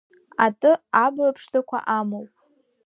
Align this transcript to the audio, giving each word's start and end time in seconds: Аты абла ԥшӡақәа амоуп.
Аты 0.45 0.71
абла 1.03 1.29
ԥшӡақәа 1.35 1.77
амоуп. 1.97 2.31